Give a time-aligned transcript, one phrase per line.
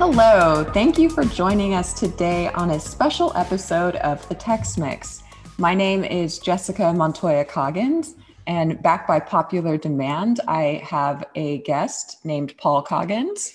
[0.00, 5.22] Hello, thank you for joining us today on a special episode of the Tex Mix.
[5.58, 8.14] My name is Jessica Montoya Coggins,
[8.46, 13.52] and back by popular demand, I have a guest named Paul Coggins.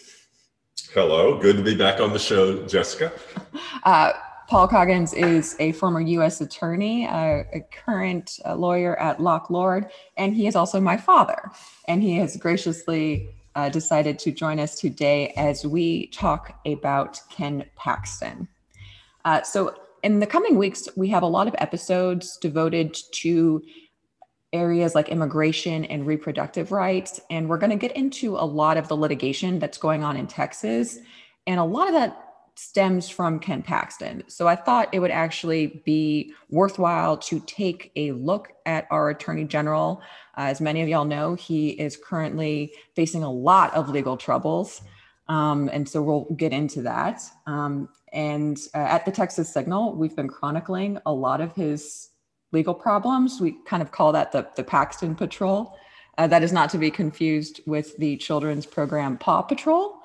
[0.93, 3.11] Hello, good to be back on the show, Jessica.
[3.81, 4.13] Uh,
[4.47, 6.41] Paul Coggins is a former U.S.
[6.41, 11.49] attorney, uh, a current uh, lawyer at Locke Lord, and he is also my father.
[11.87, 17.65] And he has graciously uh, decided to join us today as we talk about Ken
[17.75, 18.47] Paxton.
[19.23, 23.63] Uh, so, in the coming weeks, we have a lot of episodes devoted to
[24.53, 27.19] areas like immigration and reproductive rights.
[27.29, 30.27] And we're going to get into a lot of the litigation that's going on in
[30.27, 30.99] Texas.
[31.47, 32.24] And a lot of that
[32.55, 34.23] stems from Ken Paxton.
[34.27, 39.43] So I thought it would actually be worthwhile to take a look at our Attorney
[39.43, 40.01] General.
[40.37, 44.81] Uh, as many of y'all know, he is currently facing a lot of legal troubles.
[45.27, 47.21] Um, and so we'll get into that.
[47.45, 52.09] Um, and uh, at the Texas Signal, we've been chronicling a lot of his
[52.51, 53.41] legal problems.
[53.41, 55.77] We kind of call that the, the Paxton Patrol.
[56.17, 59.99] Uh, that is not to be confused with the children's program Paw Patrol.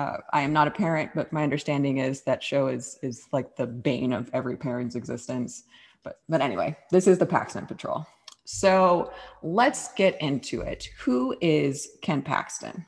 [0.00, 3.56] Uh, I am not a parent, but my understanding is that show is is like
[3.56, 5.64] the bane of every parent's existence.
[6.02, 8.06] But but anyway, this is the Paxton Patrol.
[8.44, 9.12] So
[9.42, 10.88] let's get into it.
[11.00, 12.86] Who is Ken Paxton?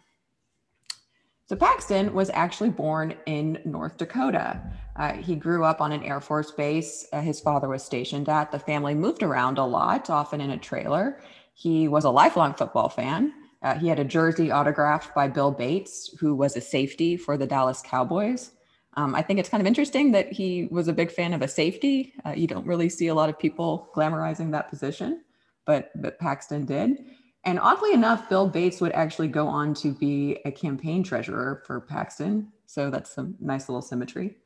[1.47, 4.63] So Paxton was actually born in North Dakota.
[4.97, 8.51] Uh, he grew up on an Air Force base uh, his father was stationed at.
[8.51, 11.21] The family moved around a lot, often in a trailer.
[11.53, 13.35] He was a lifelong football fan.
[13.63, 17.47] Uh, he had a jersey autographed by Bill Bates, who was a safety for the
[17.47, 18.53] Dallas Cowboys.
[18.95, 21.49] Um, I think it's kind of interesting that he was a big fan of a
[21.49, 22.13] safety.
[22.27, 25.23] Uh, you don't really see a lot of people glamorizing that position,
[25.65, 26.99] but, but Paxton did.
[27.45, 31.81] And oddly enough, Bill Bates would actually go on to be a campaign treasurer for
[31.81, 32.53] Paxton.
[32.67, 34.37] So that's some nice little symmetry.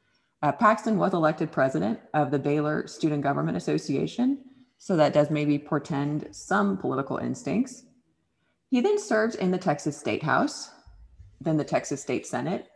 [0.42, 4.38] Uh, Paxton was elected president of the Baylor Student Government Association.
[4.78, 7.84] So that does maybe portend some political instincts.
[8.70, 10.70] He then served in the Texas State House,
[11.40, 12.68] then the Texas State Senate,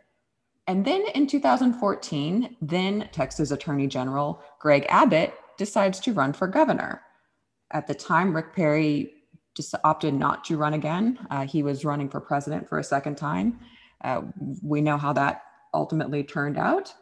[0.67, 7.01] and then in 2014, then Texas Attorney General Greg Abbott decides to run for governor.
[7.71, 9.13] At the time, Rick Perry
[9.55, 11.19] just opted not to run again.
[11.29, 13.59] Uh, he was running for president for a second time.
[14.03, 14.21] Uh,
[14.63, 16.93] we know how that ultimately turned out.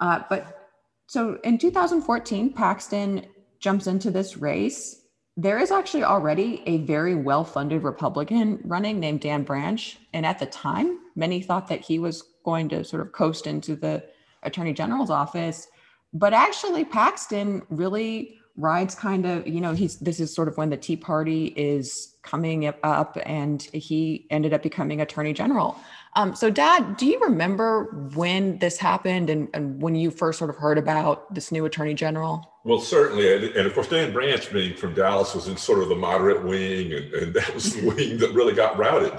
[0.00, 0.70] Uh, but
[1.06, 3.26] so in 2014, Paxton
[3.60, 5.02] jumps into this race
[5.36, 9.98] there is actually already a very well funded Republican running named Dan Branch.
[10.14, 13.76] And at the time, many thought that he was going to sort of coast into
[13.76, 14.02] the
[14.42, 15.68] attorney general's office.
[16.12, 20.70] But actually, Paxton really rides kind of, you know, he's this is sort of when
[20.70, 25.78] the Tea Party is coming up and he ended up becoming attorney general.
[26.16, 30.50] Um, so, Dad, do you remember when this happened and, and when you first sort
[30.50, 32.54] of heard about this new attorney general?
[32.64, 33.32] Well, certainly.
[33.54, 36.92] And of course, Dan Branch being from Dallas was in sort of the moderate wing,
[36.94, 39.12] and, and that was the wing that really got routed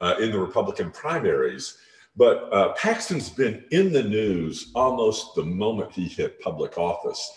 [0.00, 1.78] uh, in the Republican primaries.
[2.14, 7.32] But uh, Paxton's been in the news almost the moment he hit public office.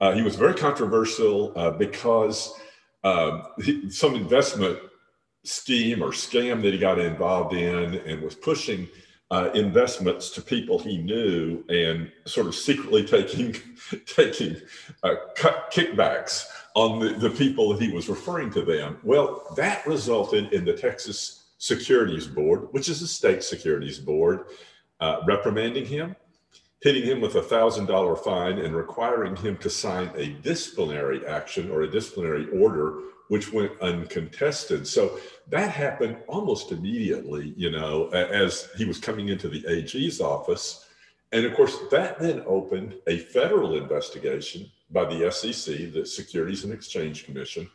[0.00, 2.52] Uh, he was very controversial uh, because
[3.04, 4.78] um, he, some investment
[5.44, 8.88] scheme or scam that he got involved in and was pushing
[9.30, 13.54] uh, investments to people he knew and sort of secretly taking
[14.06, 14.56] taking
[15.02, 18.98] uh, kickbacks on the, the people that he was referring to them.
[19.02, 24.46] Well, that resulted in the Texas Securities Board, which is a state securities board,
[25.00, 26.14] uh, reprimanding him,
[26.86, 31.68] hitting him with a thousand dollar fine, and requiring him to sign a disciplinary action
[31.68, 34.86] or a disciplinary order which went uncontested.
[34.86, 40.86] So that happened almost immediately, you know, as he was coming into the AG's office.
[41.32, 46.72] And of course, that then opened a federal investigation by the SEC, the Securities and
[46.72, 47.68] Exchange Commission,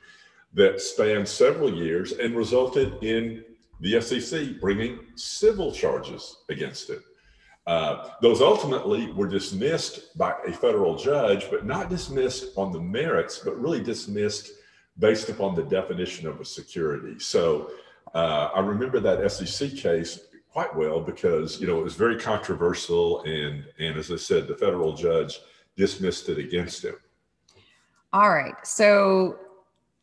[0.53, 3.43] that spanned several years and resulted in
[3.81, 7.01] the SEC bringing civil charges against it.
[7.67, 13.39] Uh, those ultimately were dismissed by a federal judge, but not dismissed on the merits,
[13.39, 14.51] but really dismissed
[14.97, 17.19] based upon the definition of a security.
[17.19, 17.71] So
[18.13, 20.19] uh, I remember that SEC case
[20.51, 24.55] quite well because you know it was very controversial, and and as I said, the
[24.55, 25.39] federal judge
[25.77, 26.95] dismissed it against him.
[28.13, 29.39] All right, so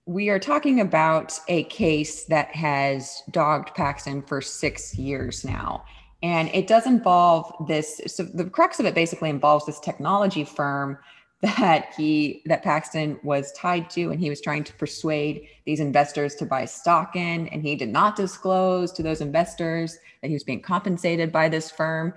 [0.07, 5.85] we are talking about a case that has dogged Paxton for six years now.
[6.23, 8.01] And it does involve this.
[8.07, 10.99] So the crux of it basically involves this technology firm
[11.41, 16.35] that he that Paxton was tied to and he was trying to persuade these investors
[16.37, 20.43] to buy stock in and he did not disclose to those investors that he was
[20.43, 22.13] being compensated by this firm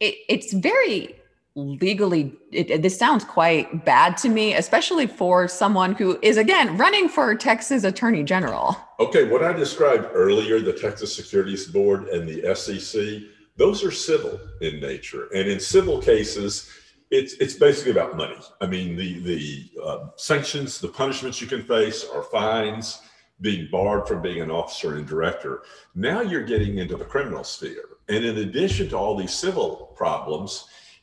[0.00, 1.14] it, it's very
[1.54, 7.10] legally it, this sounds quite bad to me especially for someone who is again running
[7.10, 12.54] for texas attorney general okay what i described earlier the texas securities board and the
[12.54, 13.22] sec
[13.62, 15.28] those are civil in nature.
[15.32, 16.68] And in civil cases
[17.12, 18.40] it's it's basically about money.
[18.60, 23.00] I mean the the uh, sanctions the punishments you can face are fines
[23.40, 25.62] being barred from being an officer and director.
[25.94, 27.84] Now you're getting into the criminal sphere.
[28.08, 30.50] And in addition to all these civil problems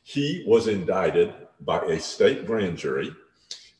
[0.02, 3.10] he was indicted by a state grand jury,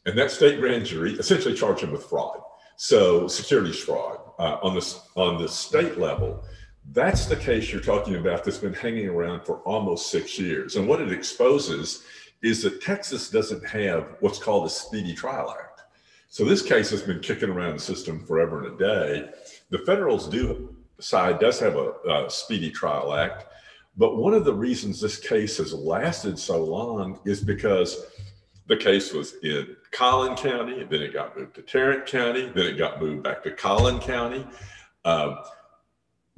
[0.06, 2.40] and that state grand jury essentially charged him with fraud.
[2.76, 4.84] So securities fraud uh, on the
[5.16, 6.44] on the state level.
[6.92, 10.76] That's the case you're talking about that's been hanging around for almost six years.
[10.76, 12.02] And what it exposes
[12.42, 15.82] is that Texas doesn't have what's called a Speedy Trial Act.
[16.28, 19.30] So this case has been kicking around the system forever and a day.
[19.70, 23.46] The federals do side does have a, a Speedy Trial Act,
[23.96, 28.06] but one of the reasons this case has lasted so long is because
[28.66, 32.78] the case was in Collin County, then it got moved to Tarrant County, then it
[32.78, 34.46] got moved back to Collin County.
[35.04, 35.34] Uh,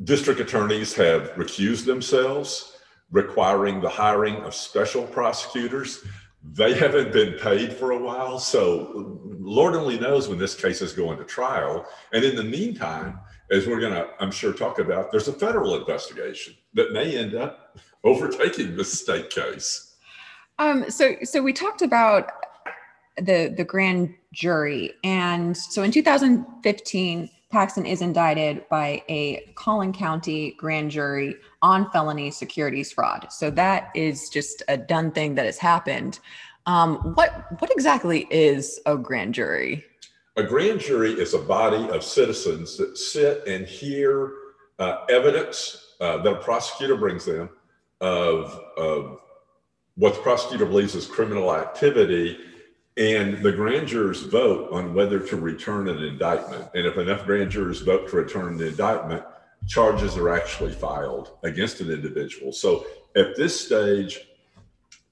[0.04, 2.76] district attorneys have recused themselves,
[3.10, 6.04] requiring the hiring of special prosecutors.
[6.42, 10.92] They haven't been paid for a while, so Lord only knows when this case is
[10.92, 11.86] going to trial.
[12.12, 13.20] And in the meantime,
[13.50, 17.34] as we're going to, I'm sure, talk about, there's a federal investigation that may end
[17.34, 19.94] up overtaking this state case.
[20.58, 22.30] Um, so, so we talked about
[23.16, 30.52] the the grand jury, and so in 2015, Paxton is indicted by a Collin County
[30.58, 33.28] grand jury on felony securities fraud.
[33.30, 36.18] So that is just a done thing that has happened.
[36.64, 39.84] Um, what what exactly is a grand jury?
[40.36, 44.32] A grand jury is a body of citizens that sit and hear
[44.78, 47.50] uh, evidence uh, that a prosecutor brings them
[48.00, 49.18] of, of
[49.96, 52.38] what the prosecutor believes is criminal activity.
[52.96, 56.68] And the grand jurors vote on whether to return an indictment.
[56.74, 59.24] And if enough grand jurors vote to return the indictment,
[59.66, 62.52] charges are actually filed against an individual.
[62.52, 62.86] So
[63.16, 64.28] at this stage,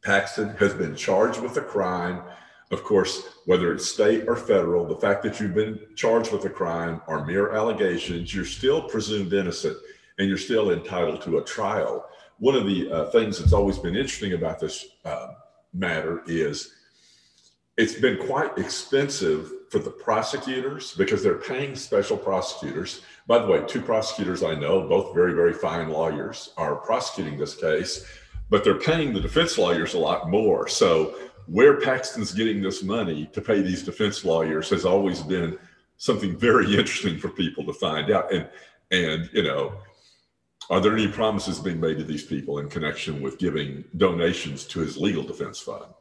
[0.02, 2.22] Paxton has been charged with a crime
[2.70, 6.50] of course, whether it's state or federal, the fact that you've been charged with a
[6.50, 8.32] crime are mere allegations.
[8.32, 9.76] You're still presumed innocent
[10.18, 12.06] and you're still entitled to a trial.
[12.38, 15.28] One of the uh, things that's always been interesting about this uh,
[15.74, 16.74] matter is
[17.80, 23.00] it's been quite expensive for the prosecutors because they're paying special prosecutors.
[23.26, 27.54] By the way, two prosecutors I know, both very, very fine lawyers, are prosecuting this
[27.54, 28.04] case,
[28.50, 30.68] but they're paying the defense lawyers a lot more.
[30.68, 31.14] So
[31.46, 35.58] where Paxton's getting this money to pay these defense lawyers has always been
[35.96, 38.30] something very interesting for people to find out.
[38.30, 38.46] And
[38.90, 39.72] and you know,
[40.68, 44.80] are there any promises being made to these people in connection with giving donations to
[44.80, 45.94] his legal defense fund?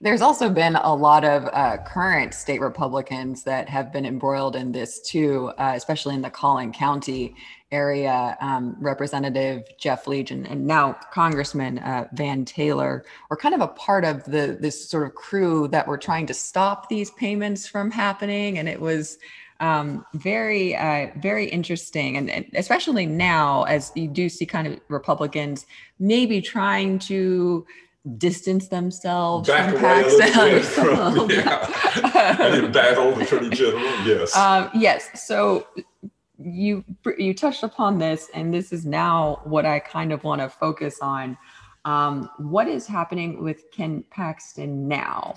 [0.00, 4.72] There's also been a lot of uh, current state Republicans that have been embroiled in
[4.72, 7.34] this too, uh, especially in the Collin County
[7.70, 8.36] area.
[8.40, 14.04] Um, Representative Jeff and, and now Congressman uh, Van Taylor were kind of a part
[14.04, 18.58] of the this sort of crew that were trying to stop these payments from happening,
[18.58, 19.18] and it was
[19.60, 22.16] um, very, uh, very interesting.
[22.16, 25.66] And, and, especially now, as you do see kind of Republicans
[25.98, 27.66] maybe trying to
[28.18, 30.62] distance themselves Back from Paxton.
[30.62, 32.36] From, yeah.
[32.40, 34.36] and in battle, Attorney General, yes.
[34.36, 35.26] Um, yes.
[35.26, 35.66] So
[36.38, 36.84] you
[37.16, 40.98] you touched upon this, and this is now what I kind of want to focus
[41.00, 41.38] on.
[41.84, 45.34] Um, what is happening with Ken Paxton now?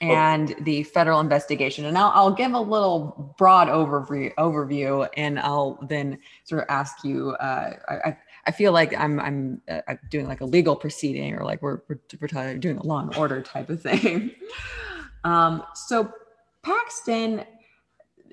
[0.00, 0.62] and okay.
[0.62, 1.86] the federal investigation.
[1.86, 7.02] And I'll, I'll, give a little broad overview, overview, and I'll then sort of ask
[7.04, 7.30] you.
[7.30, 8.16] Uh, I,
[8.46, 11.80] I feel like I'm I'm, uh, I'm doing like a legal proceeding or like we're
[11.88, 14.32] we're, we're doing a law and order type of thing.
[15.24, 16.12] um, so
[16.62, 17.44] Paxton,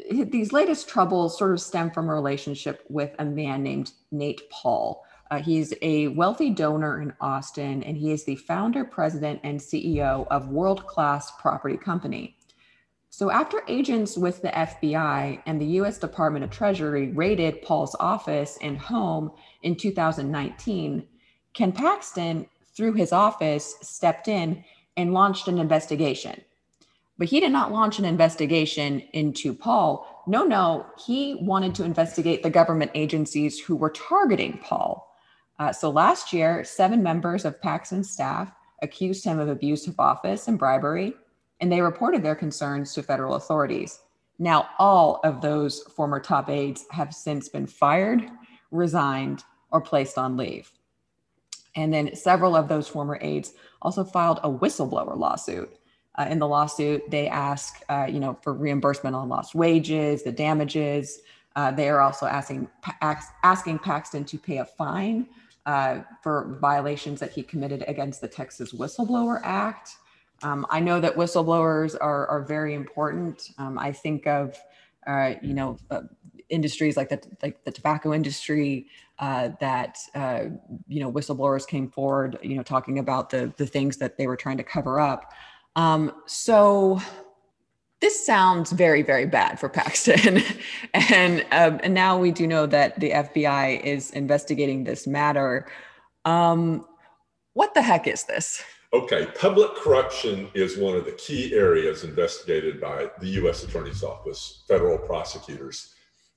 [0.10, 5.03] these latest troubles sort of stem from a relationship with a man named Nate Paul.
[5.32, 10.27] Uh, he's a wealthy donor in Austin, and he is the founder, president, and CEO
[10.29, 12.38] of World Class Property Company.
[13.15, 18.58] So, after agents with the FBI and the US Department of Treasury raided Paul's office
[18.60, 19.29] and home
[19.62, 21.08] in 2019,
[21.53, 24.63] Ken Paxton, through his office, stepped in
[24.98, 26.41] and launched an investigation.
[27.20, 30.24] But he did not launch an investigation into Paul.
[30.25, 35.15] No, no, he wanted to investigate the government agencies who were targeting Paul.
[35.60, 38.51] Uh, so last year, seven members of Paxton's staff
[38.82, 41.13] accused him of abuse of office and bribery
[41.63, 44.01] and they reported their concerns to federal authorities.
[44.38, 48.29] Now, all of those former top aides have since been fired,
[48.72, 50.70] resigned, or placed on leave.
[51.77, 55.74] And then several of those former aides also filed a whistleblower lawsuit.
[56.15, 60.34] Uh, in the lawsuit, they ask, uh, you know, for reimbursement on lost wages, the
[60.34, 61.22] damages.
[61.55, 62.67] Uh, they are also asking
[63.41, 65.27] asking Paxton to pay a fine
[65.65, 69.96] uh, for violations that he committed against the Texas Whistleblower Act.
[70.43, 73.51] Um, I know that whistleblowers are, are very important.
[73.57, 74.57] Um, I think of,
[75.07, 76.01] uh, you know, uh,
[76.50, 78.88] industries like the, like the tobacco industry
[79.19, 80.45] uh, that, uh,
[80.88, 84.35] you know, whistleblowers came forward, you know, talking about the, the things that they were
[84.35, 85.31] trying to cover up.
[85.75, 87.01] Um, so
[88.01, 90.43] this sounds very, very bad for Paxton.
[90.93, 95.67] and, um, and now we do know that the FBI is investigating this matter.
[96.25, 96.85] Um,
[97.53, 98.62] what the heck is this?
[98.93, 103.63] Okay, public corruption is one of the key areas investigated by the U.S.
[103.63, 105.95] Attorney's Office, federal prosecutors.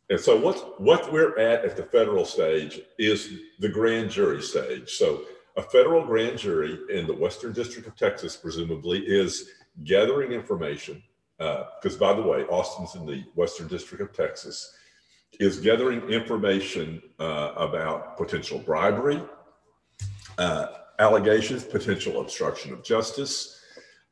[0.08, 4.92] And so, what, what we're at at the federal stage is the grand jury stage.
[4.92, 5.24] So,
[5.58, 9.50] a federal grand jury in the Western District of Texas, presumably, is
[9.84, 11.02] gathering information.
[11.36, 14.74] Because, uh, by the way, Austin's in the Western District of Texas,
[15.40, 19.20] is gathering information uh, about potential bribery.
[20.38, 23.60] Uh, allegations, potential obstruction of justice,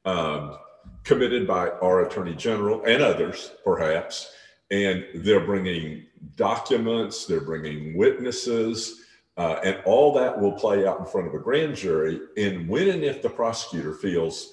[0.04, 0.58] um,
[1.02, 4.32] committed by our attorney general and others, perhaps.
[4.70, 9.02] And they're bringing documents, they're bringing witnesses,
[9.36, 12.20] uh, and all that will play out in front of a grand jury.
[12.36, 14.52] And when and if the prosecutor feels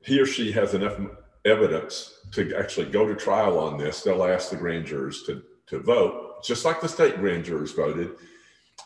[0.00, 0.98] he or she has enough
[1.44, 5.80] evidence to actually go to trial on this, they'll ask the grand jurors to, to
[5.80, 8.12] vote, just like the state grand jurors voted.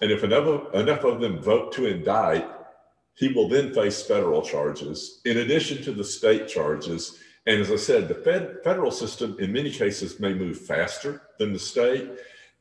[0.03, 2.49] And if enough, enough of them vote to indict,
[3.21, 7.19] he will then face federal charges in addition to the state charges.
[7.47, 11.53] And as I said, the fed, federal system in many cases may move faster than
[11.53, 12.09] the state.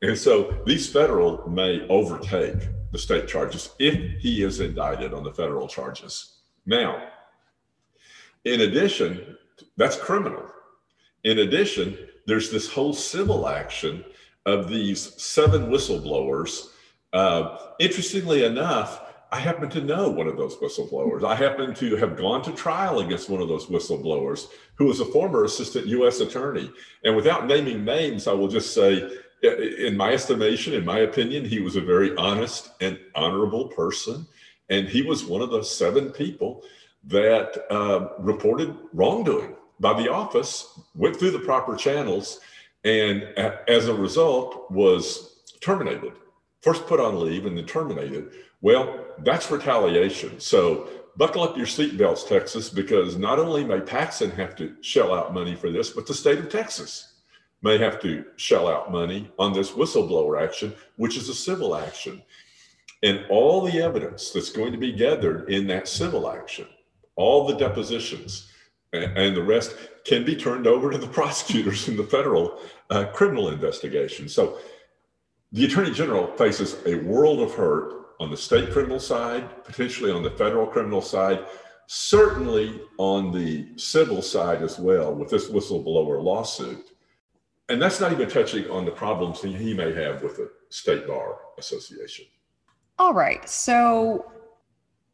[0.02, 5.32] And so these federal may overtake the state charges if he is indicted on the
[5.32, 6.40] federal charges.
[6.66, 7.08] Now,
[8.44, 9.38] in addition,
[9.78, 10.44] that's criminal.
[11.24, 14.04] In addition, there's this whole civil action
[14.44, 16.68] of these seven whistleblowers.
[17.14, 21.22] Uh, interestingly enough, I happen to know one of those whistleblowers.
[21.24, 25.04] I happen to have gone to trial against one of those whistleblowers who was a
[25.04, 26.20] former assistant U.S.
[26.20, 26.70] attorney.
[27.04, 29.08] And without naming names, I will just say,
[29.42, 34.26] in my estimation, in my opinion, he was a very honest and honorable person.
[34.68, 36.64] And he was one of the seven people
[37.04, 42.40] that uh, reported wrongdoing by the office, went through the proper channels,
[42.84, 43.22] and
[43.68, 46.12] as a result was terminated.
[46.60, 50.38] First put on leave and then terminated well, that's retaliation.
[50.38, 55.32] So buckle up your seatbelts, Texas, because not only may Paxton have to shell out
[55.34, 57.14] money for this, but the state of Texas
[57.62, 62.22] may have to shell out money on this whistleblower action, which is a civil action.
[63.02, 66.66] And all the evidence that's going to be gathered in that civil action,
[67.16, 68.50] all the depositions
[68.92, 72.58] and the rest can be turned over to the prosecutors in the federal
[72.90, 74.28] uh, criminal investigation.
[74.28, 74.58] So
[75.52, 80.22] the attorney general faces a world of hurt on the state criminal side, potentially on
[80.22, 81.44] the federal criminal side,
[81.86, 86.90] certainly on the civil side as well with this whistleblower lawsuit.
[87.68, 91.38] And that's not even touching on the problems he may have with the State Bar
[91.58, 92.26] Association.
[92.98, 93.48] All right.
[93.48, 94.30] So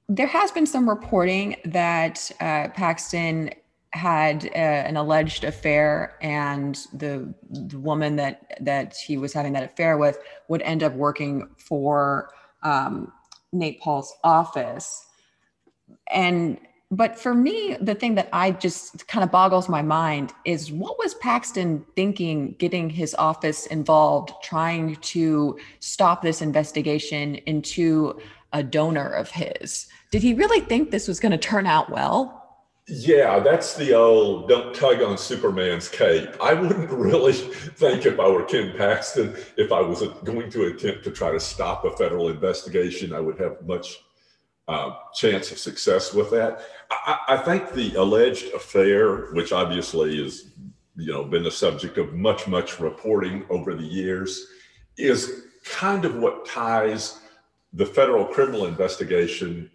[0.08, 3.50] there has been some reporting that uh, Paxton
[3.96, 9.62] had uh, an alleged affair and the, the woman that that he was having that
[9.62, 12.30] affair with would end up working for
[12.62, 13.12] um,
[13.52, 15.06] Nate Paul's office.
[16.10, 16.58] And
[16.90, 20.98] but for me, the thing that I just kind of boggles my mind is what
[20.98, 28.20] was Paxton thinking getting his office involved, trying to stop this investigation into
[28.52, 29.88] a donor of his?
[30.12, 32.35] Did he really think this was going to turn out well?
[32.88, 36.28] Yeah, that's the old don't tug on Superman's cape.
[36.40, 41.02] I wouldn't really think if I were Ken Paxton, if I was going to attempt
[41.04, 44.04] to try to stop a federal investigation, I would have much
[44.68, 46.60] uh, chance of success with that.
[46.90, 50.50] I, I think the alleged affair, which obviously has
[50.96, 54.46] you know been the subject of much much reporting over the years,
[54.96, 57.20] is kind of what ties
[57.72, 59.70] the federal criminal investigation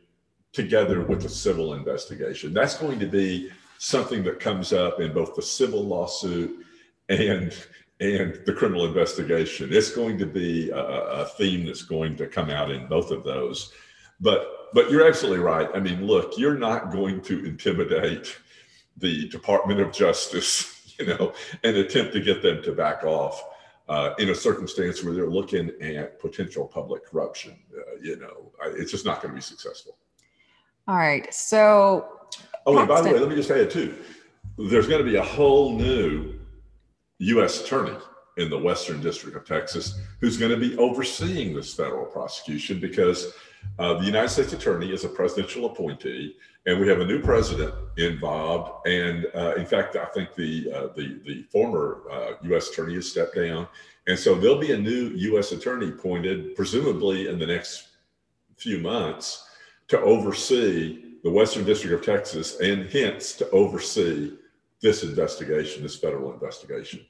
[0.53, 2.53] together with the civil investigation.
[2.53, 6.65] That's going to be something that comes up in both the civil lawsuit
[7.09, 7.53] and
[7.99, 9.69] and the criminal investigation.
[9.71, 13.23] It's going to be a, a, theme that's going to come out in both of
[13.23, 13.71] those.
[14.19, 15.69] But but you're absolutely right.
[15.75, 18.37] I mean, look, you're not going to intimidate
[18.97, 23.43] the Department of Justice, you know, and attempt to get them to back off.
[23.89, 27.57] uh, in a circumstance where they're looking at potential public corruption.
[27.75, 29.97] Uh, you know, it's just not going to be successful.
[30.91, 31.33] All right.
[31.33, 32.19] So.
[32.65, 33.95] Oh, and by the way, let me just add too.
[34.57, 36.37] There's going to be a whole new
[37.19, 37.61] U.S.
[37.61, 37.95] attorney
[38.35, 43.33] in the Western District of Texas who's going to be overseeing this federal prosecution because
[43.79, 47.73] uh, the United States Attorney is a presidential appointee, and we have a new president
[47.95, 48.85] involved.
[48.85, 52.01] And uh, in fact, I think the uh, the the former
[52.43, 52.67] U.S.
[52.67, 53.65] Uh, Attorney has stepped down,
[54.07, 55.53] and so there'll be a new U.S.
[55.53, 57.87] Attorney appointed, presumably in the next
[58.57, 59.47] few months,
[59.91, 64.31] to oversee the Western District of Texas, and hence to oversee
[64.81, 67.01] this investigation, this federal investigation.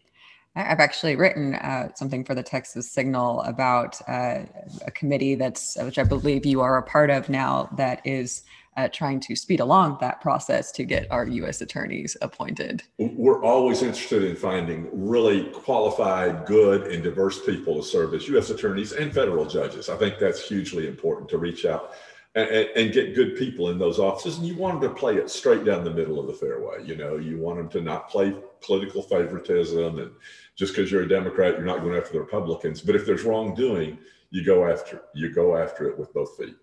[0.55, 4.45] I've actually written uh, something for the Texas Signal about uh,
[4.85, 8.41] a committee that's, which I believe you are a part of now, that is
[8.77, 11.61] uh, trying to speed along that process to get our U.S.
[11.61, 12.81] attorneys appointed.
[12.97, 18.50] We're always interested in finding really qualified, good, and diverse people to serve as U.S.
[18.50, 19.88] attorneys and federal judges.
[19.88, 21.93] I think that's hugely important to reach out
[22.35, 24.38] and, and, get good people in those offices.
[24.38, 26.85] And you want them to play it straight down the middle of the fairway.
[26.85, 30.11] You know, you want them to not play political favoritism and
[30.55, 32.81] just because you're a Democrat, you're not going after the Republicans.
[32.81, 33.97] But if there's wrongdoing,
[34.29, 36.55] you go after you go after it with both feet.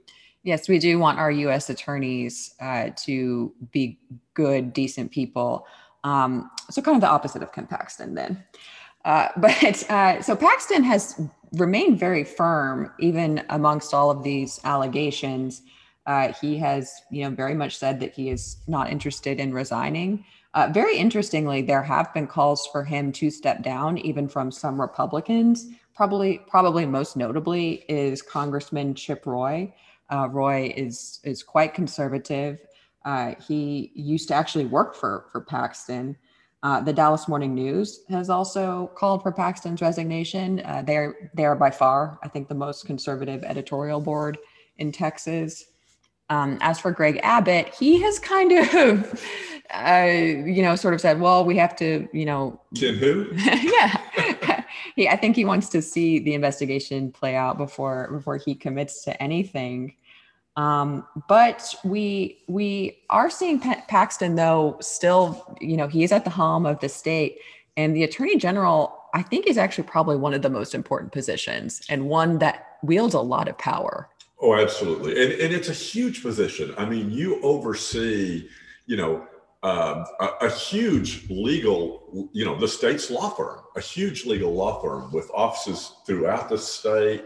[0.42, 1.68] Yes, we do want our U.S.
[1.68, 3.98] attorneys uh, to be
[4.34, 5.66] good, decent people.
[6.04, 8.44] Um, so kind of the opposite of Ken Paxton, then.
[9.05, 11.21] Uh, but uh, so Paxton has
[11.52, 15.62] remained very firm, even amongst all of these allegations.
[16.07, 20.25] Uh, he has, you know, very much said that he is not interested in resigning.
[20.55, 24.81] Uh, very interestingly, there have been calls for him to step down, even from some
[24.81, 25.67] Republicans.
[25.95, 29.73] Probably, probably most notably is Congressman Chip Roy.
[30.11, 32.61] Uh, Roy is is quite conservative.
[33.47, 36.17] He used to actually work for for Paxton.
[36.62, 40.61] Uh, the Dallas Morning News has also called for Paxton's resignation.
[40.65, 44.38] Uh, they're they are by far, I think, the most conservative editorial board
[44.79, 45.66] in Texas.
[46.31, 49.25] Um, as for Greg Abbott, he has kind of,
[49.75, 53.29] uh, you know, sort of said, "Well, we have to, you know." Ken who?
[53.37, 54.64] yeah,
[54.97, 55.09] he.
[55.09, 59.23] I think he wants to see the investigation play out before before he commits to
[59.23, 59.94] anything.
[60.59, 66.31] Um, but we we are seeing Paxton though still, you know, he is at the
[66.31, 67.38] helm of the state,
[67.77, 71.81] and the attorney general I think is actually probably one of the most important positions
[71.88, 74.09] and one that wields a lot of power.
[74.40, 76.75] Oh, absolutely, and and it's a huge position.
[76.77, 78.49] I mean, you oversee,
[78.87, 79.29] you know,
[79.62, 84.81] um, a, a, huge legal, you know, the state's law firm, a huge legal law
[84.81, 87.25] firm with offices throughout the state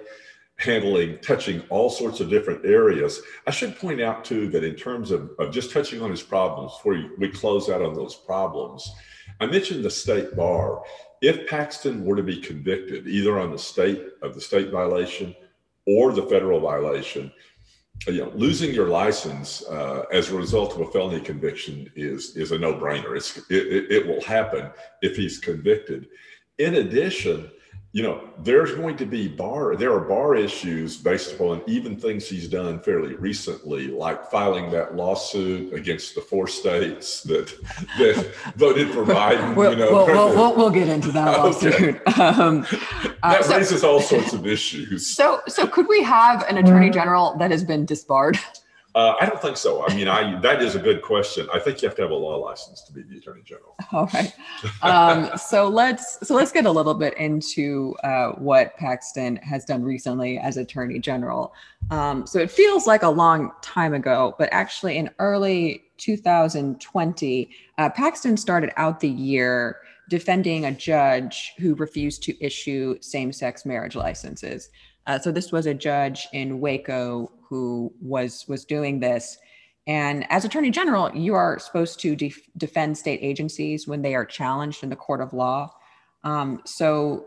[0.62, 3.20] handling, touching all sorts of different areas.
[3.46, 6.72] I should point out too that in terms of, of just touching on his problems,
[6.72, 8.90] before we close out on those problems,
[9.40, 10.82] I mentioned the state bar.
[11.20, 15.34] If Paxton were to be convicted either on the state of the state violation
[15.86, 17.32] or the federal violation,
[18.06, 22.50] you know, losing your license uh, as a result of a felony conviction is is
[22.52, 23.16] a no brainer.
[23.16, 24.70] It's it, it, it will happen
[25.02, 26.08] if he's convicted.
[26.58, 27.50] In addition,
[27.94, 32.26] you know, there's going to be bar, there are bar issues based upon even things
[32.26, 37.48] he's done fairly recently, like filing that lawsuit against the four states that
[37.98, 39.54] that voted for Biden.
[39.54, 41.74] we'll, you know, we'll, we'll, we'll, we'll get into that lawsuit.
[41.74, 42.22] Okay.
[42.22, 42.66] Um,
[43.22, 45.06] uh, that so, raises all sorts of issues.
[45.06, 48.38] So, so could we have an attorney general that has been disbarred?
[48.94, 49.86] Uh, I don't think so.
[49.86, 51.48] I mean, I that is a good question.
[51.52, 53.74] I think you have to have a law license to be the attorney general.
[53.92, 54.34] All right.
[54.82, 59.82] Um, so let's so let's get a little bit into uh, what Paxton has done
[59.82, 61.54] recently as attorney general.
[61.90, 67.88] Um, so it feels like a long time ago, but actually in early 2020, uh,
[67.90, 69.78] Paxton started out the year
[70.10, 74.68] defending a judge who refused to issue same-sex marriage licenses.
[75.06, 79.38] Uh, so this was a judge in Waco who was was doing this.
[79.86, 84.24] And as Attorney General, you are supposed to def- defend state agencies when they are
[84.24, 85.72] challenged in the court of law.
[86.22, 87.26] Um, so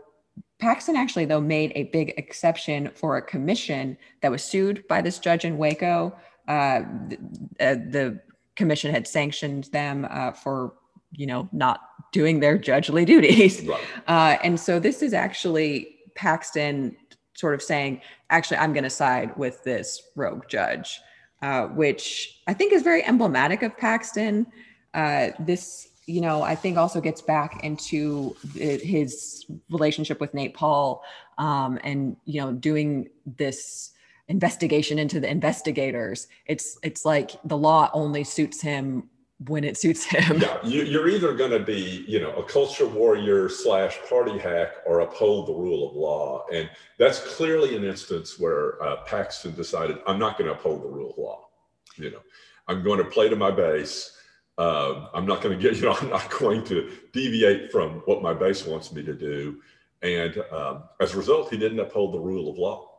[0.58, 5.18] Paxton actually, though, made a big exception for a commission that was sued by this
[5.18, 6.16] judge in Waco.
[6.48, 7.18] Uh, the,
[7.60, 8.20] uh, the,
[8.56, 10.72] commission had sanctioned them uh, for,
[11.12, 11.78] you know, not
[12.12, 13.62] doing their judgely duties.
[13.66, 13.84] Right.
[14.08, 16.96] Uh, and so this is actually Paxton
[17.36, 21.00] sort of saying, actually, I'm going to side with this rogue judge,
[21.42, 24.46] uh, which I think is very emblematic of Paxton.
[24.94, 31.02] Uh, this, you know, I think also gets back into his relationship with Nate Paul
[31.38, 33.92] um, and, you know, doing this
[34.28, 36.28] investigation into the investigators.
[36.46, 39.10] It's, it's like the law only suits him
[39.44, 40.40] when it suits him.
[40.40, 44.76] Yeah, you, are either going to be, you know, a culture warrior slash party hack
[44.86, 46.46] or uphold the rule of law.
[46.52, 50.88] And that's clearly an instance where uh, Paxton decided, I'm not going to uphold the
[50.88, 51.48] rule of law.
[51.96, 52.20] You know,
[52.66, 54.12] I'm going to play to my base.
[54.56, 58.22] Uh, I'm not going to get, you know, I'm not going to deviate from what
[58.22, 59.60] my base wants me to do.
[60.00, 62.90] And um, as a result, he didn't uphold the rule of law.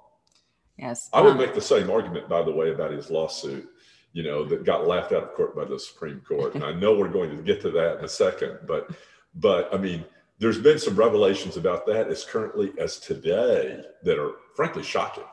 [0.77, 1.09] Yes.
[1.13, 3.67] I would um, make the same argument, by the way, about his lawsuit
[4.13, 6.55] you know, that got laughed out of court by the Supreme Court.
[6.55, 8.89] And I know we're going to get to that in a second, but
[9.35, 10.03] but I mean,
[10.39, 15.23] there's been some revelations about that as currently as today that are frankly shocking.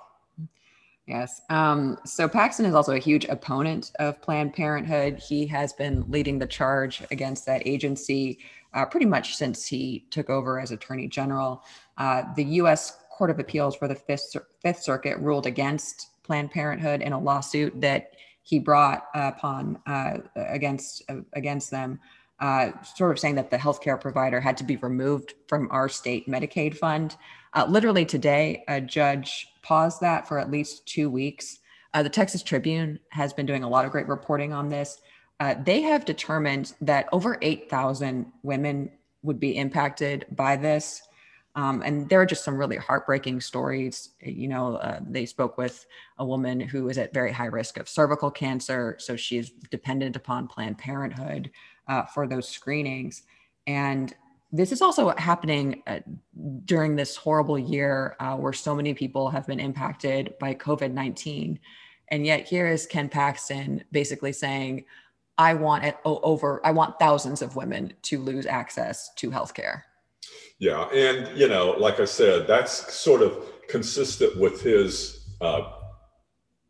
[1.07, 1.43] Yes.
[1.51, 5.19] Um, so Paxton is also a huge opponent of Planned Parenthood.
[5.19, 8.39] He has been leading the charge against that agency
[8.73, 11.63] uh, pretty much since he took over as Attorney General.
[11.99, 12.99] Uh, the U.S.
[13.11, 17.79] Court of Appeals for the Fifth, Fifth Circuit ruled against Planned Parenthood in a lawsuit
[17.83, 18.13] that
[18.45, 21.99] he brought upon uh, against uh, against them,
[22.39, 26.29] uh, sort of saying that the healthcare provider had to be removed from our state
[26.29, 27.17] Medicaid fund.
[27.55, 31.59] Uh, literally today, a judge paused that for at least two weeks.
[31.95, 35.01] Uh, the Texas Tribune has been doing a lot of great reporting on this.
[35.41, 38.91] Uh, they have determined that over 8,000 women
[39.23, 41.03] would be impacted by this.
[41.57, 44.11] Um, and there are just some really heartbreaking stories.
[44.21, 45.87] You know, uh, they spoke with
[46.19, 48.97] a woman who is at very high risk of cervical cancer.
[48.99, 51.51] So she's dependent upon Planned Parenthood
[51.87, 53.23] uh, for those screenings.
[53.67, 54.13] And
[54.51, 56.01] this is also happening uh,
[56.65, 61.59] during this horrible year uh, where so many people have been impacted by COVID 19.
[62.09, 64.85] And yet, here is Ken Paxton basically saying,
[65.39, 69.83] I want it over, I want thousands of women to lose access to healthcare.
[70.59, 75.73] Yeah, and you know, like I said, that's sort of consistent with his uh,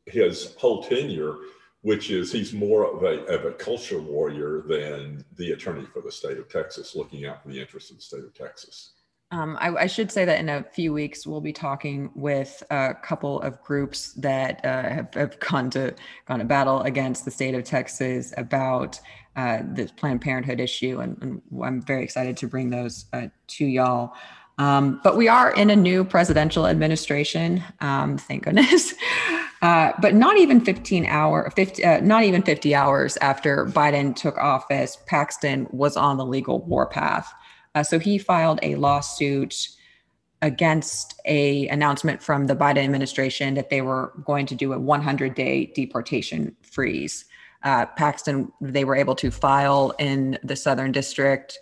[0.07, 1.37] his whole tenure,
[1.83, 6.11] which is he's more of a of a culture warrior than the attorney for the
[6.11, 8.93] state of Texas, looking out for the interests of the state of Texas.
[9.35, 12.94] Um, I, I, should say that in a few weeks we'll be talking with a
[12.94, 15.92] couple of groups that uh, have, have, gone to
[16.29, 19.01] gone to battle against the state of Texas about
[19.35, 23.66] uh, the Planned Parenthood issue, and, and, I'm very excited to bring those uh, to
[23.66, 24.14] y'all.
[24.59, 28.94] Um, but we are in a new presidential administration, um, thank goodness.
[29.62, 34.37] Uh, but not even 15 hour, 50, uh, not even 50 hours after Biden took
[34.37, 37.33] office, Paxton was on the legal warpath.
[37.75, 39.69] Uh, so he filed a lawsuit
[40.43, 45.35] against a announcement from the Biden administration that they were going to do a 100
[45.35, 47.25] day deportation freeze
[47.65, 51.59] uh, Paxton, they were able to file in the Southern District.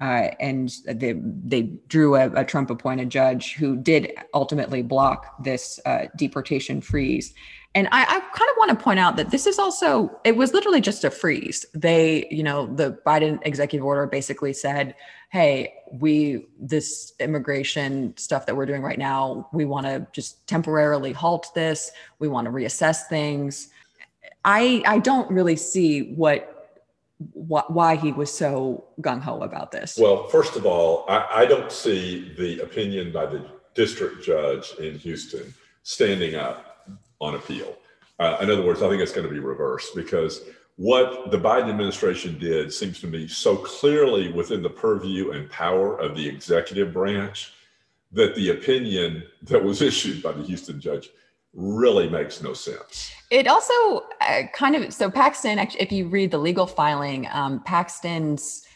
[0.00, 5.78] Uh, and they, they drew a, a, Trump appointed judge who did ultimately block this
[5.86, 7.32] uh, deportation freeze.
[7.76, 10.52] And I, I kind of want to point out that this is also, it was
[10.52, 11.66] literally just a freeze.
[11.74, 14.94] They, you know, the Biden executive order basically said,
[15.30, 21.12] hey, we, this immigration stuff that we're doing right now, we want to just temporarily
[21.12, 21.90] halt this.
[22.20, 23.70] We want to reassess things.
[24.44, 26.76] I I don't really see what
[27.32, 29.98] wh- why he was so gung ho about this.
[29.98, 34.98] Well, first of all, I, I don't see the opinion by the district judge in
[34.98, 36.73] Houston standing up
[37.24, 37.76] on appeal.
[38.18, 40.42] Uh, in other words, I think it's going to be reversed because
[40.76, 45.98] what the Biden administration did seems to me so clearly within the purview and power
[45.98, 47.52] of the executive branch
[48.12, 51.10] that the opinion that was issued by the Houston judge
[51.52, 53.12] really makes no sense.
[53.30, 55.58] It also uh, kind of so Paxton.
[55.58, 58.66] If you read the legal filing, um, Paxton's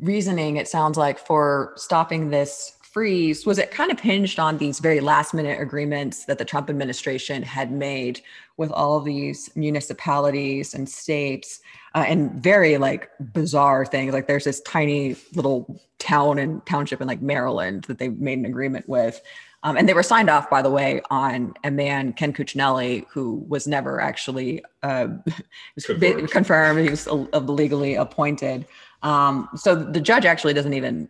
[0.00, 4.78] reasoning it sounds like for stopping this freeze was it kind of hinged on these
[4.78, 8.20] very last minute agreements that the Trump administration had made
[8.56, 11.60] with all of these municipalities and states
[11.94, 17.08] uh, and very like bizarre things like there's this tiny little town and township in
[17.08, 19.20] like Maryland that they made an agreement with
[19.64, 23.44] um, and they were signed off, by the way, on a man, Ken Cuccinelli, who
[23.48, 25.06] was never actually uh,
[25.84, 26.30] confirmed.
[26.30, 26.80] confirmed.
[26.80, 28.66] He was legally appointed.
[29.04, 31.08] Um, so the judge actually doesn't even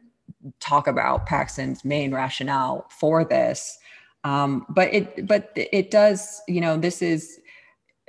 [0.61, 3.79] talk about Paxton's main rationale for this.
[4.25, 7.41] Um, but it, but it does, you know, this is,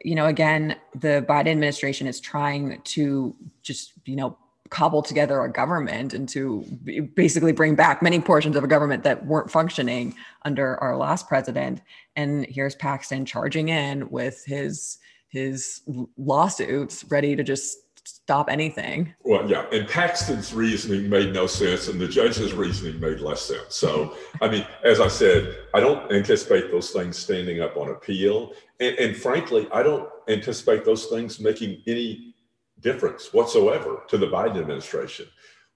[0.04, 4.38] you know, again, the Biden administration is trying to just, you know,
[4.74, 6.66] cobble together a government and to
[7.14, 10.16] basically bring back many portions of a government that weren't functioning
[10.46, 11.80] under our last president.
[12.16, 14.98] And here's Paxton charging in with his
[15.30, 15.82] his
[16.18, 19.14] lawsuits ready to just stop anything.
[19.24, 23.76] Well, yeah, and Paxton's reasoning made no sense, and the judge's reasoning made less sense.
[23.76, 28.54] So, I mean, as I said, I don't anticipate those things standing up on appeal,
[28.80, 32.34] and, and frankly, I don't anticipate those things making any
[32.80, 35.28] difference whatsoever to the Biden administration.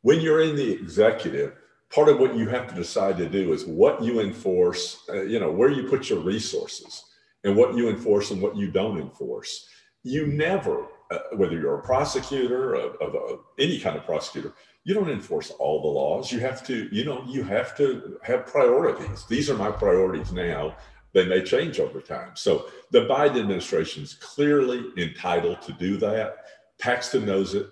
[0.01, 1.53] When you're in the executive,
[1.89, 5.39] part of what you have to decide to do is what you enforce, uh, you
[5.39, 7.03] know, where you put your resources
[7.43, 9.67] and what you enforce and what you don't enforce.
[10.03, 15.51] You never, uh, whether you're a prosecutor of, any kind of prosecutor, you don't enforce
[15.51, 16.31] all the laws.
[16.31, 19.25] You have to, you know, you have to have priorities.
[19.25, 20.75] These are my priorities now.
[21.13, 22.31] They may change over time.
[22.35, 26.37] So the Biden administration is clearly entitled to do that.
[26.79, 27.69] Paxton knows it.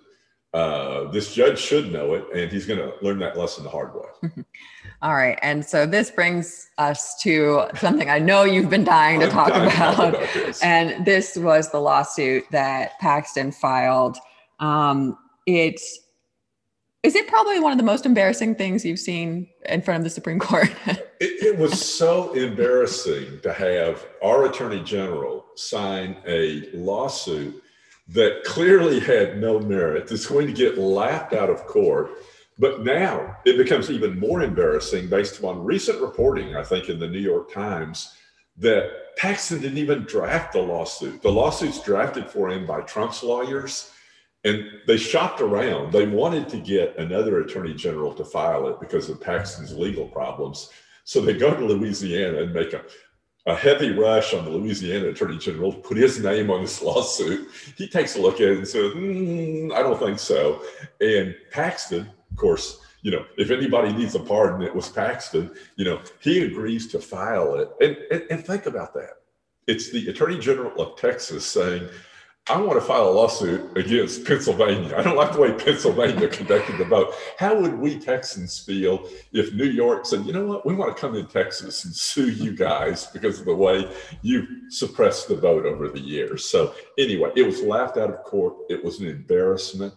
[0.54, 3.93] Uh, this judge should know it, and he's going to learn that lesson the hard
[3.93, 4.30] way.
[5.06, 5.38] All right.
[5.44, 9.94] And so this brings us to something I know you've been dying to talk about.
[9.94, 10.63] about this.
[10.63, 14.18] And this was the lawsuit that Paxton filed.
[14.60, 15.15] Um,
[15.46, 15.80] it
[17.04, 20.10] is it probably one of the most embarrassing things you've seen in front of the
[20.10, 20.72] Supreme Court?
[20.88, 27.62] it, it, was so embarrassing to have our Attorney General sign a lawsuit
[28.08, 32.10] that clearly had no merit, that's going to get laughed out of court.
[32.58, 37.08] But now it becomes even more embarrassing based upon recent reporting, I think, in the
[37.08, 38.15] New York Times,
[38.58, 41.22] that Paxton didn't even draft the lawsuit.
[41.22, 43.91] The lawsuit's drafted for him by Trump's lawyers
[44.46, 45.91] and they shopped around.
[45.91, 50.70] They wanted to get another attorney general to file it because of Paxton's legal problems.
[51.04, 52.84] So they go to Louisiana and make a,
[53.48, 57.50] a heavy rush on the Louisiana attorney general, to put his name on this lawsuit.
[57.76, 60.62] He takes a look at it and says, mm, I don't think so.
[61.02, 65.52] And Paxton, of course, you know, if anybody needs a pardon, it was Paxton.
[65.78, 67.69] You know, he agrees to file it.
[67.80, 69.21] And, and, and think about that.
[69.67, 71.88] It's the attorney general of Texas saying,
[72.50, 74.98] I want to file a lawsuit against Pennsylvania.
[74.98, 77.13] I don't like the way Pennsylvania conducted the vote.
[77.39, 81.00] How would we Texans feel if New York said, you know what, we want to
[81.00, 83.89] come in Texas and sue you guys because of the way
[84.24, 86.50] you suppressed the vote over the years?
[86.50, 88.56] So, anyway, it was laughed out of court.
[88.67, 89.93] It was an embarrassment.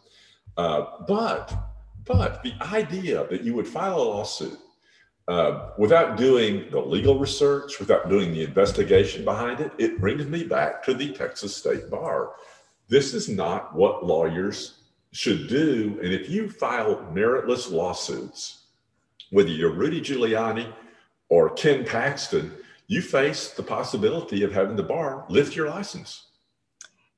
[0.57, 1.67] Uh, but,
[2.09, 4.59] but the idea that you would file a lawsuit
[5.29, 10.42] uh, without doing the legal research, without doing the investigation behind it, it brings me
[10.42, 12.33] back to the Texas State Bar.
[12.88, 14.79] This is not what lawyers
[15.12, 16.01] should do.
[16.03, 18.64] And if you file meritless lawsuits,
[19.31, 20.73] whether you're Rudy Giuliani
[21.29, 22.51] or Ken Paxton,
[22.87, 26.25] you face the possibility of having the bar lift your license.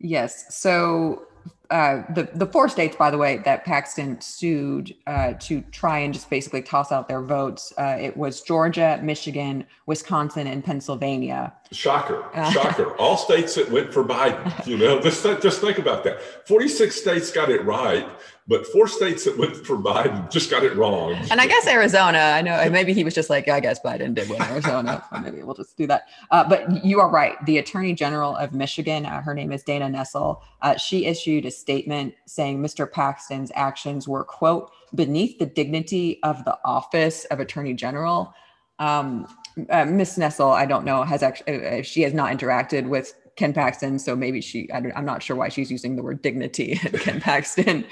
[0.00, 0.58] Yes.
[0.58, 1.26] So
[1.70, 6.12] uh, the the four states, by the way, that Paxton sued uh, to try and
[6.12, 7.72] just basically toss out their votes.
[7.78, 11.52] Uh, it was Georgia, Michigan, Wisconsin, and Pennsylvania.
[11.70, 12.24] Shocker!
[12.40, 12.96] Uh, Shocker!
[12.96, 14.66] All states that went for Biden.
[14.66, 16.20] You know, just just think about that.
[16.46, 18.08] Forty six states got it right,
[18.50, 21.14] but four states that went for Biden just got it wrong.
[21.30, 24.28] And I guess Arizona, I know maybe he was just like, I guess Biden did
[24.28, 25.04] win Arizona.
[25.22, 26.08] maybe we'll just do that.
[26.32, 27.36] Uh, but you are right.
[27.46, 31.50] The Attorney General of Michigan, uh, her name is Dana Nessel, uh, she issued a
[31.50, 32.90] statement saying Mr.
[32.90, 38.34] Paxton's actions were, quote, beneath the dignity of the office of Attorney General.
[38.80, 39.28] Um,
[39.68, 43.98] uh, Miss Nessel, I don't know, has actually, she has not interacted with Ken Paxton.
[43.98, 47.20] So maybe she, I am not sure why she's using the word dignity in Ken
[47.20, 47.86] Paxton.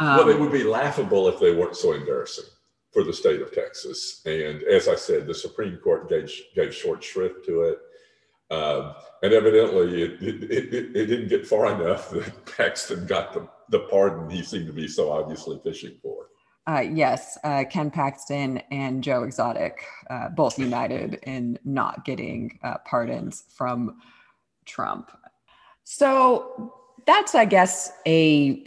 [0.00, 2.46] Um, well, it would be laughable if they weren't so embarrassing
[2.90, 4.22] for the state of Texas.
[4.24, 7.78] And as I said, the Supreme Court gave, gave short shrift to it.
[8.50, 13.46] Um, and evidently, it, it, it, it, didn't get far enough that Paxton got the,
[13.70, 16.28] the pardon he seemed to be so obviously fishing for.
[16.66, 22.78] Uh, yes, uh, Ken Paxton and Joe Exotic uh, both united in not getting uh,
[22.86, 23.96] pardons from
[24.64, 25.10] Trump.
[25.84, 26.74] So
[27.06, 28.64] that's, I guess, a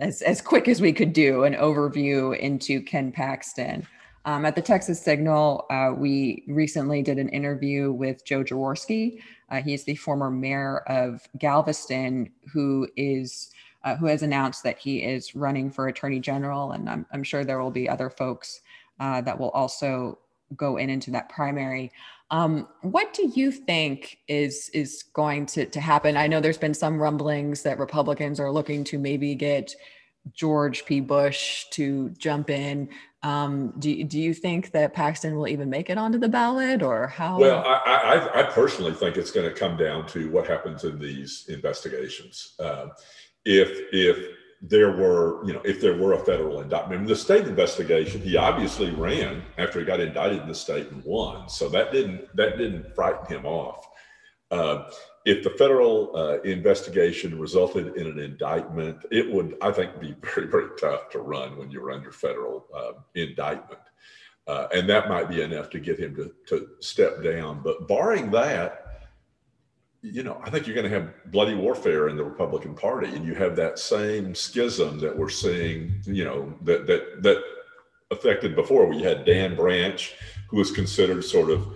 [0.00, 3.86] as, as quick as we could do an overview into Ken Paxton.
[4.24, 9.20] Um, at the Texas Signal, uh, we recently did an interview with Joe Jaworski.
[9.48, 13.50] Uh, he's the former mayor of Galveston, who is
[13.84, 17.44] uh, who has announced that he is running for attorney general, and I'm, I'm sure
[17.44, 18.60] there will be other folks
[19.00, 20.18] uh, that will also
[20.56, 21.92] go in into that primary.
[22.30, 26.16] Um, what do you think is is going to, to happen?
[26.16, 29.74] I know there's been some rumblings that Republicans are looking to maybe get
[30.34, 31.00] George P.
[31.00, 32.90] Bush to jump in.
[33.22, 37.08] Um, do, do you think that Paxton will even make it onto the ballot or
[37.08, 37.38] how?
[37.38, 40.98] Well, I, I, I personally think it's going to come down to what happens in
[40.98, 42.54] these investigations.
[42.60, 42.88] Uh,
[43.44, 47.06] if, if there were, you know, if there were a federal indictment.
[47.06, 51.48] the state investigation, he obviously ran after he got indicted in the state and won.
[51.48, 53.86] So that didn't that didn't frighten him off.
[54.50, 54.90] Uh,
[55.24, 60.46] if the federal uh, investigation resulted in an indictment, it would, I think, be very,
[60.46, 63.80] very tough to run when you're under federal uh, indictment.
[64.72, 67.60] And that might be enough to get him to, to step down.
[67.62, 68.87] But barring that,
[70.12, 73.24] you know, I think you're going to have bloody warfare in the Republican Party, and
[73.24, 77.42] you have that same schism that we're seeing, you know, that that that
[78.10, 78.86] affected before.
[78.86, 80.14] We had Dan Branch,
[80.48, 81.66] who was considered sort of,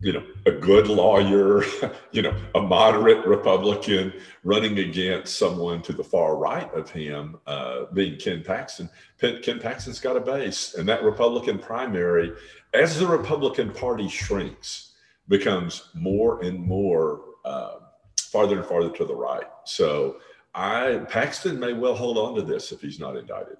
[0.00, 1.64] you know, a good lawyer,
[2.12, 4.12] you know, a moderate Republican
[4.44, 8.90] running against someone to the far right of him, uh, being Ken Paxton.
[9.18, 12.32] Ken Paxton's got a base, and that Republican primary,
[12.74, 14.92] as the Republican Party shrinks,
[15.28, 17.76] becomes more and more uh,
[18.18, 19.46] farther and farther to the right.
[19.64, 20.16] So
[20.54, 23.56] I Paxton may well hold on to this if he's not indicted.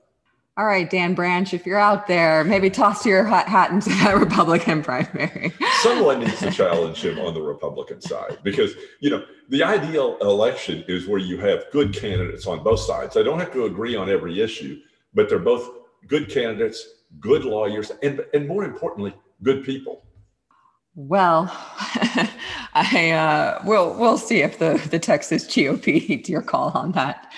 [0.58, 4.82] All right, Dan Branch, if you're out there, maybe toss your hat into that Republican
[4.82, 5.52] primary.
[5.82, 10.84] Someone needs to challenge him on the Republican side because, you know, the ideal election
[10.88, 13.14] is where you have good candidates on both sides.
[13.14, 14.80] They don't have to agree on every issue,
[15.14, 15.70] but they're both
[16.08, 16.84] good candidates,
[17.20, 19.14] good lawyers, and, and more importantly,
[19.44, 20.06] good people.
[20.96, 21.44] Well,
[22.74, 27.32] I uh, we'll we'll see if the the Texas GOP heeds your call on that.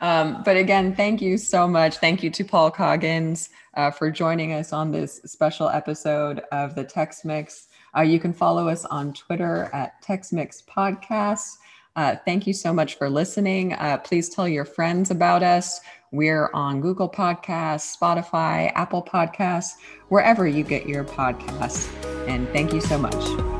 [0.00, 1.96] Um, but again, thank you so much.
[1.96, 6.84] Thank you to Paul Coggins uh, for joining us on this special episode of the
[6.84, 7.68] Tex Mix.
[7.96, 11.56] Uh, you can follow us on Twitter at Tex Mix Podcast.
[11.96, 13.72] Uh, thank you so much for listening.
[13.72, 15.80] Uh, please tell your friends about us.
[16.12, 19.72] We're on Google Podcasts, Spotify, Apple Podcasts,
[20.08, 21.88] wherever you get your podcasts.
[22.28, 23.57] And thank you so much.